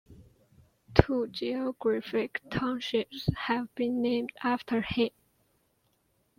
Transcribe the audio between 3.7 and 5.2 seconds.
been named after him.